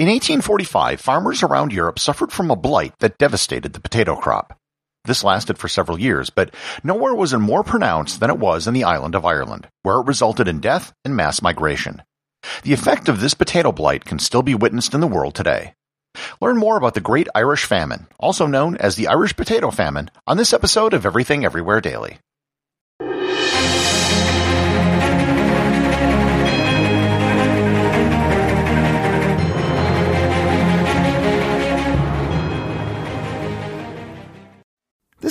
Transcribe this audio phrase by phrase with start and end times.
[0.00, 4.58] In 1845, farmers around Europe suffered from a blight that devastated the potato crop.
[5.04, 8.72] This lasted for several years, but nowhere was it more pronounced than it was in
[8.72, 12.02] the island of Ireland, where it resulted in death and mass migration.
[12.62, 15.74] The effect of this potato blight can still be witnessed in the world today.
[16.40, 20.38] Learn more about the Great Irish Famine, also known as the Irish Potato Famine, on
[20.38, 22.20] this episode of Everything Everywhere Daily.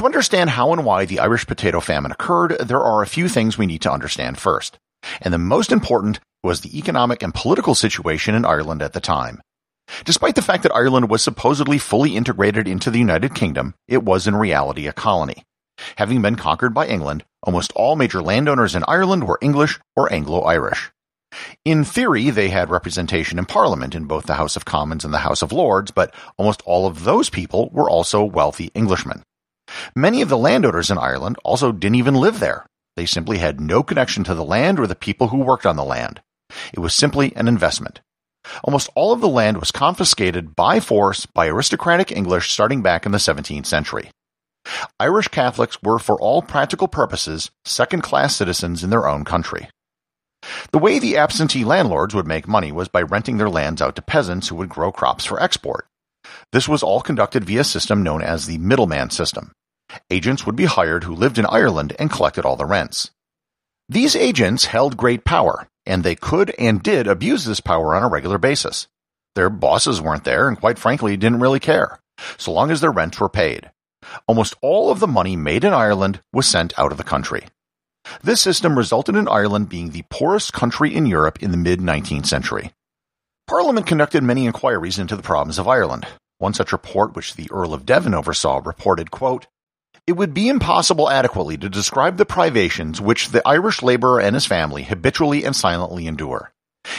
[0.00, 3.58] To understand how and why the Irish potato famine occurred, there are a few things
[3.58, 4.78] we need to understand first.
[5.20, 9.42] And the most important was the economic and political situation in Ireland at the time.
[10.06, 14.26] Despite the fact that Ireland was supposedly fully integrated into the United Kingdom, it was
[14.26, 15.42] in reality a colony.
[15.96, 20.90] Having been conquered by England, almost all major landowners in Ireland were English or Anglo-Irish.
[21.66, 25.18] In theory, they had representation in Parliament in both the House of Commons and the
[25.18, 29.22] House of Lords, but almost all of those people were also wealthy Englishmen.
[29.94, 32.66] Many of the landowners in Ireland also didn't even live there.
[32.96, 35.84] They simply had no connection to the land or the people who worked on the
[35.84, 36.20] land.
[36.72, 38.00] It was simply an investment.
[38.64, 43.12] Almost all of the land was confiscated by force by aristocratic English starting back in
[43.12, 44.10] the 17th century.
[44.98, 49.68] Irish Catholics were for all practical purposes second-class citizens in their own country.
[50.72, 54.02] The way the absentee landlords would make money was by renting their lands out to
[54.02, 55.86] peasants who would grow crops for export.
[56.52, 59.52] This was all conducted via a system known as the middleman system.
[60.10, 63.10] Agents would be hired who lived in Ireland and collected all the rents.
[63.88, 68.08] These agents held great power, and they could and did abuse this power on a
[68.08, 68.86] regular basis.
[69.34, 72.00] Their bosses weren't there and quite frankly didn't really care,
[72.36, 73.70] so long as their rents were paid.
[74.26, 77.46] Almost all of the money made in Ireland was sent out of the country.
[78.22, 82.72] This system resulted in Ireland being the poorest country in Europe in the mid-19th century.
[83.46, 86.06] Parliament conducted many inquiries into the problems of Ireland.
[86.38, 89.46] One such report, which the Earl of Devon oversaw, reported, quote,
[90.06, 94.46] it would be impossible adequately to describe the privations which the Irish laborer and his
[94.46, 96.52] family habitually and silently endure.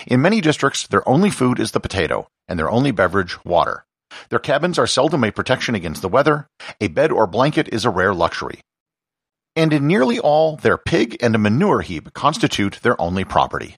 [0.08, 3.86] In many districts, their only food is the potato, and their only beverage, water.
[4.30, 6.48] Their cabins are seldom a protection against the weather.
[6.80, 8.62] A bed or blanket is a rare luxury.
[9.56, 13.76] And in nearly all, their pig and a manure heap constitute their only property.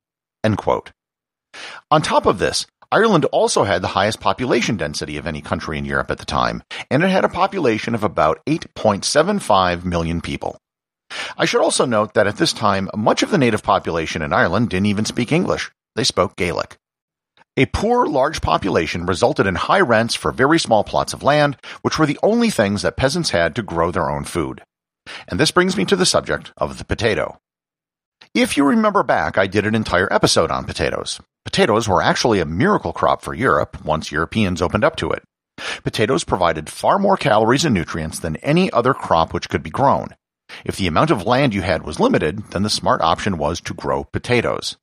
[1.90, 5.84] On top of this, Ireland also had the highest population density of any country in
[5.84, 6.62] Europe at the time,
[6.92, 10.60] and it had a population of about 8.75 million people.
[11.36, 14.69] I should also note that at this time, much of the native population in Ireland
[14.69, 15.72] didn't even speak English.
[15.95, 16.78] They spoke Gaelic.
[17.57, 21.98] A poor, large population resulted in high rents for very small plots of land, which
[21.98, 24.62] were the only things that peasants had to grow their own food.
[25.28, 27.39] And this brings me to the subject of the potato.
[28.33, 31.21] If you remember back, I did an entire episode on potatoes.
[31.45, 35.21] Potatoes were actually a miracle crop for Europe once Europeans opened up to it.
[35.83, 40.15] Potatoes provided far more calories and nutrients than any other crop which could be grown.
[40.65, 43.75] If the amount of land you had was limited, then the smart option was to
[43.75, 44.77] grow potatoes.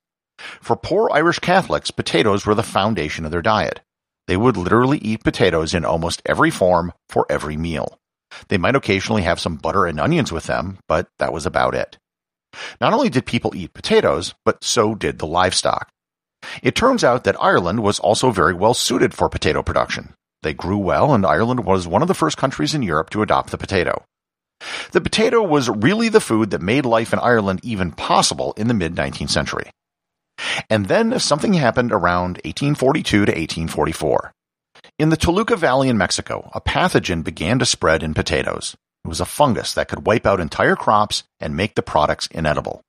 [0.60, 3.80] For poor Irish Catholics, potatoes were the foundation of their diet.
[4.28, 7.98] They would literally eat potatoes in almost every form for every meal.
[8.46, 11.98] They might occasionally have some butter and onions with them, but that was about it.
[12.80, 15.88] Not only did people eat potatoes, but so did the livestock.
[16.62, 20.14] It turns out that Ireland was also very well suited for potato production.
[20.42, 23.50] They grew well, and Ireland was one of the first countries in Europe to adopt
[23.50, 24.04] the potato.
[24.92, 28.74] The potato was really the food that made life in Ireland even possible in the
[28.74, 29.70] mid 19th century.
[30.68, 34.32] And then something happened around 1842 to 1844.
[34.98, 38.76] In the Toluca Valley in Mexico, a pathogen began to spread in potatoes.
[39.04, 42.82] It was a fungus that could wipe out entire crops and make the products inedible.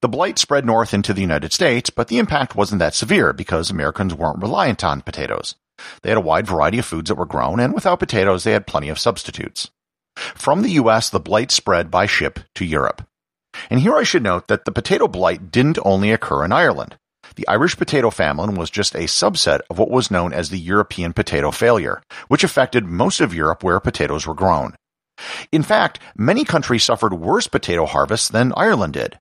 [0.00, 3.70] The blight spread north into the United States, but the impact wasn't that severe because
[3.70, 5.54] Americans weren't reliant on potatoes.
[6.02, 8.66] They had a wide variety of foods that were grown, and without potatoes, they had
[8.66, 9.70] plenty of substitutes.
[10.16, 13.06] From the US, the blight spread by ship to Europe.
[13.70, 16.96] And here I should note that the potato blight didn't only occur in Ireland.
[17.36, 21.12] The Irish potato famine was just a subset of what was known as the European
[21.12, 24.74] potato failure, which affected most of Europe where potatoes were grown.
[25.50, 29.18] In fact, many countries suffered worse potato harvests than Ireland did.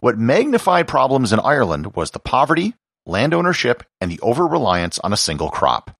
[0.00, 2.74] What magnified problems in Ireland was the poverty,
[3.06, 5.96] land ownership, and the over reliance on a single crop.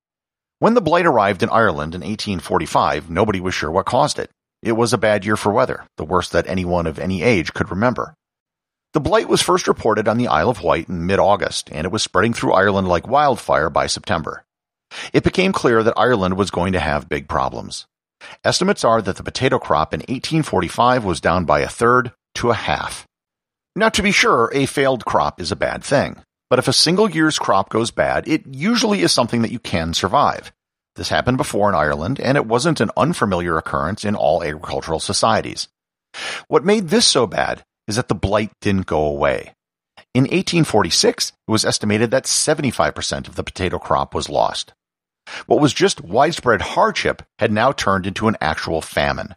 [0.58, 4.30] When the blight arrived in Ireland in 1845, nobody was sure what caused it.
[4.62, 7.70] It was a bad year for weather, the worst that anyone of any age could
[7.70, 8.14] remember.
[8.92, 12.02] The blight was first reported on the Isle of Wight in mid-August, and it was
[12.02, 14.44] spreading through Ireland like wildfire by September.
[15.12, 17.86] It became clear that Ireland was going to have big problems.
[18.44, 22.54] Estimates are that the potato crop in 1845 was down by a third to a
[22.54, 23.06] half.
[23.76, 26.16] Now, to be sure, a failed crop is a bad thing.
[26.48, 29.94] But if a single year's crop goes bad, it usually is something that you can
[29.94, 30.52] survive.
[30.96, 35.68] This happened before in Ireland, and it wasn't an unfamiliar occurrence in all agricultural societies.
[36.48, 39.54] What made this so bad is that the blight didn't go away.
[40.12, 44.72] In 1846, it was estimated that 75% of the potato crop was lost.
[45.46, 49.34] What was just widespread hardship had now turned into an actual famine.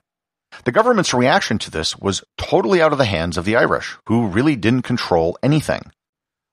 [0.66, 4.28] The government's reaction to this was totally out of the hands of the Irish, who
[4.28, 5.92] really didn't control anything.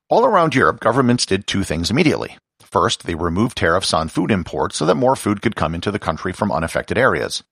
[0.08, 2.36] All around Europe, governments did two things immediately.
[2.60, 5.98] First, they removed tariffs on food imports so that more food could come into the
[5.98, 7.42] country from unaffected areas.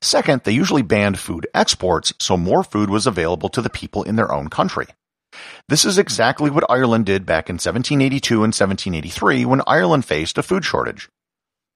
[0.00, 4.16] Second, they usually banned food exports so more food was available to the people in
[4.16, 4.86] their own country.
[5.68, 10.42] This is exactly what Ireland did back in 1782 and 1783 when Ireland faced a
[10.42, 11.08] food shortage.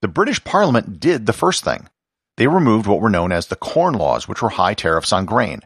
[0.03, 1.89] The British Parliament did the first thing.
[2.37, 5.61] They removed what were known as the Corn Laws, which were high tariffs on grain.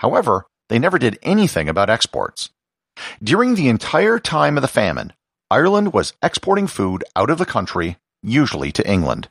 [0.00, 2.50] However, they never did anything about exports.
[3.22, 5.12] During the entire time of the famine,
[5.52, 9.28] Ireland was exporting food out of the country, usually to England.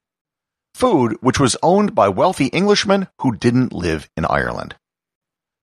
[0.74, 4.76] Food which was owned by wealthy Englishmen who didn't live in Ireland.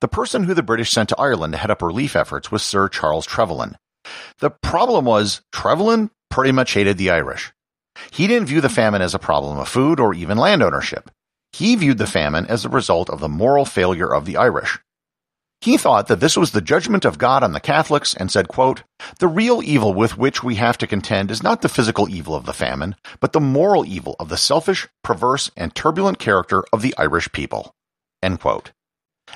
[0.03, 2.91] The person who the British sent to Ireland to head up relief efforts was Sir
[2.91, 3.79] Charles Trevelyan.
[4.41, 7.53] The problem was Trevelyan pretty much hated the Irish.
[8.13, 11.11] He didn't view the famine as a problem of food or even land ownership.
[11.55, 14.79] He viewed the famine as a result of the moral failure of the Irish.
[15.63, 18.83] He thought that this was the judgment of God on the Catholics and said, quote,
[19.19, 22.45] The real evil with which we have to contend is not the physical evil of
[22.45, 26.95] the famine, but the moral evil of the selfish, perverse, and turbulent character of the
[26.99, 27.75] Irish people.
[28.23, 28.73] End quote.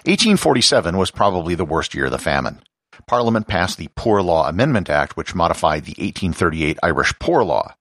[0.05, 2.61] 1847 was probably the worst year of the famine.
[3.07, 7.75] Parliament passed the Poor Law Amendment Act, which modified the 1838 Irish Poor Law.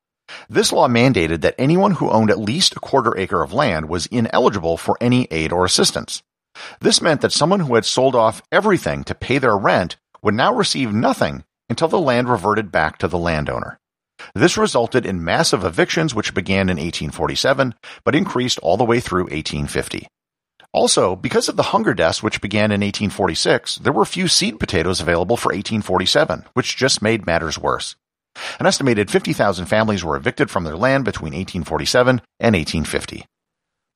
[0.49, 4.07] This law mandated that anyone who owned at least a quarter acre of land was
[4.07, 6.23] ineligible for any aid or assistance.
[6.79, 10.53] This meant that someone who had sold off everything to pay their rent would now
[10.53, 13.79] receive nothing until the land reverted back to the landowner.
[14.33, 19.23] This resulted in massive evictions which began in 1847 but increased all the way through
[19.23, 20.07] 1850.
[20.71, 24.99] Also, because of the hunger deaths which began in 1846, there were few seed potatoes
[24.99, 27.95] available for 1847, which just made matters worse.
[28.59, 33.25] An estimated 50,000 families were evicted from their land between 1847 and 1850.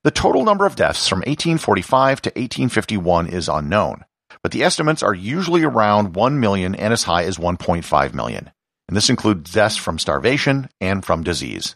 [0.03, 4.05] The total number of deaths from 1845 to 1851 is unknown,
[4.41, 8.51] but the estimates are usually around 1 million and as high as 1.5 million,
[8.87, 11.75] and this includes deaths from starvation and from disease.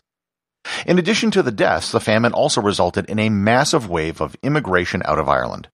[0.85, 5.01] In addition to the deaths, the famine also resulted in a massive wave of immigration
[5.03, 5.67] out of Ireland.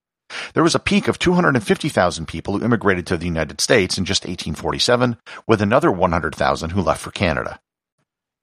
[0.54, 4.24] There was a peak of 250,000 people who immigrated to the United States in just
[4.24, 5.18] 1847,
[5.48, 7.60] with another 100,000 who left for Canada.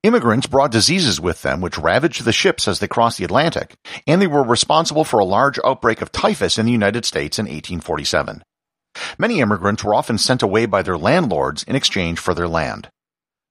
[0.03, 3.75] Immigrants brought diseases with them which ravaged the ships as they crossed the Atlantic,
[4.07, 7.47] and they were responsible for a large outbreak of typhus in the United States in
[7.47, 8.45] 1847.
[9.19, 12.89] Many immigrants were often sent away by their landlords in exchange for their land.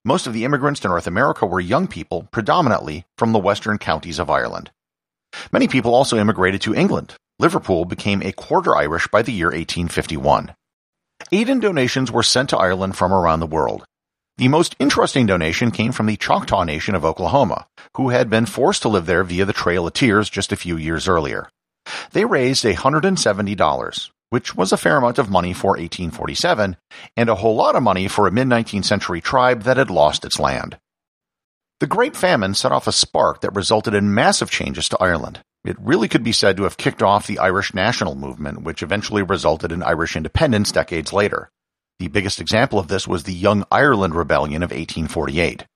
[0.04, 4.18] Most of the immigrants to North America were young people, predominantly from the western counties
[4.18, 4.70] of Ireland.
[5.52, 7.14] Many people also immigrated to England.
[7.38, 10.54] Liverpool became a quarter Irish by the year 1851.
[11.32, 13.84] Aid and donations were sent to Ireland from around the world.
[14.38, 17.66] The most interesting donation came from the Choctaw Nation of Oklahoma,
[17.96, 20.76] who had been forced to live there via the Trail of Tears just a few
[20.76, 21.48] years earlier.
[22.12, 26.76] They raised $170, which was a fair amount of money for 1847,
[27.16, 30.38] and a whole lot of money for a mid-19th century tribe that had lost its
[30.38, 30.76] land.
[31.78, 35.42] The Great Famine set off a spark that resulted in massive changes to Ireland.
[35.62, 39.22] It really could be said to have kicked off the Irish national movement, which eventually
[39.22, 41.50] resulted in Irish independence decades later.
[41.98, 45.66] The biggest example of this was the Young Ireland Rebellion of 1848.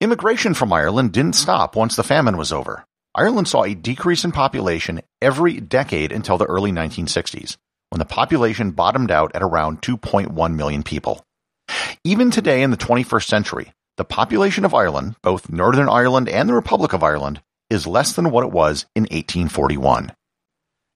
[0.00, 2.84] Immigration from Ireland didn't stop once the famine was over.
[3.14, 7.58] Ireland saw a decrease in population every decade until the early 1960s,
[7.90, 11.24] when the population bottomed out at around 2.1 million people.
[12.02, 16.54] Even today in the 21st century, the population of Ireland, both Northern Ireland and the
[16.54, 20.12] Republic of Ireland, is less than what it was in 1841.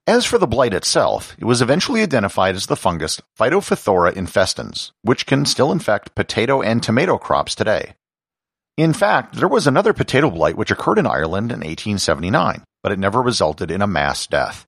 [0.07, 5.27] As for the blight itself, it was eventually identified as the fungus Phytophthora infestans, which
[5.27, 7.95] can still infect potato and tomato crops today.
[8.77, 12.99] In fact, there was another potato blight which occurred in Ireland in 1879, but it
[12.99, 14.66] never resulted in a mass death.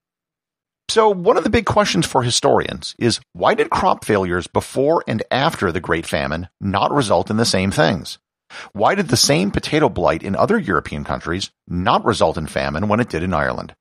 [0.90, 5.22] So, one of the big questions for historians is why did crop failures before and
[5.30, 8.18] after the Great Famine not result in the same things?
[8.72, 13.00] Why did the same potato blight in other European countries not result in famine when
[13.00, 13.74] it did in Ireland?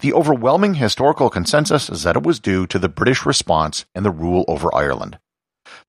[0.00, 4.10] The overwhelming historical consensus is that it was due to the British response and the
[4.10, 5.18] rule over Ireland.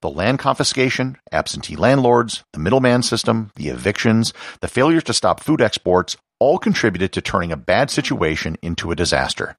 [0.01, 5.61] The land confiscation, absentee landlords, the middleman system, the evictions, the failures to stop food
[5.61, 9.57] exports all contributed to turning a bad situation into a disaster.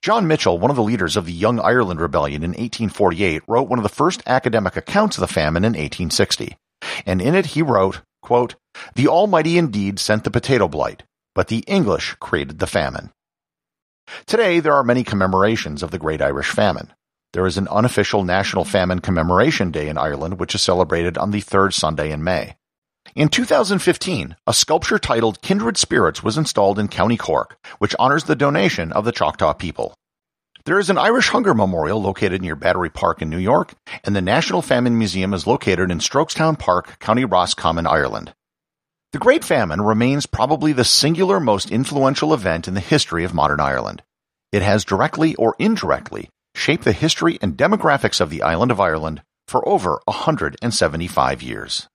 [0.00, 3.78] John Mitchel, one of the leaders of the Young Ireland Rebellion in 1848, wrote one
[3.78, 6.56] of the first academic accounts of the famine in 1860.
[7.06, 8.56] And in it he wrote, quote,
[8.94, 11.02] The Almighty indeed sent the potato blight,
[11.34, 13.10] but the English created the famine.
[14.26, 16.92] Today, there are many commemorations of the Great Irish Famine.
[17.32, 21.40] There is an unofficial National Famine Commemoration Day in Ireland, which is celebrated on the
[21.40, 22.56] third Sunday in May.
[23.18, 28.36] In 2015, a sculpture titled Kindred Spirits was installed in County Cork, which honors the
[28.36, 29.92] donation of the Choctaw people.
[30.66, 34.20] There is an Irish Hunger Memorial located near Battery Park in New York, and the
[34.20, 38.34] National Famine Museum is located in Strokestown Park, County Roscommon, Ireland.
[39.10, 43.58] The Great Famine remains probably the singular most influential event in the history of modern
[43.58, 44.04] Ireland.
[44.52, 49.22] It has directly or indirectly shaped the history and demographics of the island of Ireland
[49.48, 51.88] for over 175 years.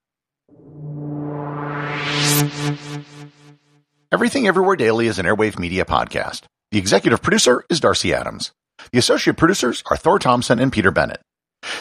[4.11, 6.43] Everything Everywhere Daily is an Airwave Media podcast.
[6.71, 8.51] The executive producer is Darcy Adams.
[8.91, 11.21] The associate producers are Thor Thompson and Peter Bennett.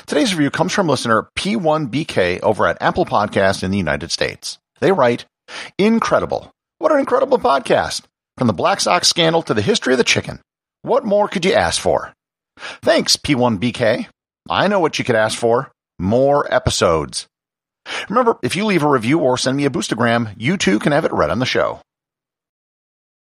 [0.06, 4.58] Today's review comes from listener P1BK over at Apple Podcast in the United States.
[4.80, 5.24] They write,
[5.78, 6.52] Incredible.
[6.78, 8.02] What an incredible podcast.
[8.38, 10.40] From the Black Sox scandal to the history of the chicken.
[10.82, 12.12] What more could you ask for?
[12.82, 14.06] Thanks, P1BK.
[14.48, 15.72] I know what you could ask for.
[15.98, 17.26] More episodes.
[18.08, 21.04] Remember, if you leave a review or send me a boostagram, you too can have
[21.04, 21.80] it read on the show.